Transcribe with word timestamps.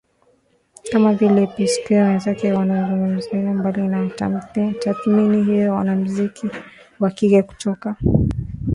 kama 0.91 1.13
vile 1.13 1.47
P 1.47 1.67
Squire 1.67 2.01
Wenzake 2.07 2.53
wanamzungumziaje 2.53 3.49
Mbali 3.53 3.87
na 3.87 4.09
tathmini 4.79 5.43
hiyo 5.43 5.75
mwanamuziki 5.75 6.49
wa 6.99 7.11
kike 7.11 7.43
kutoka 7.43 7.95